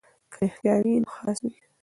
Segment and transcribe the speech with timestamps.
[0.31, 1.51] که رښتیا وي نو خاص وي.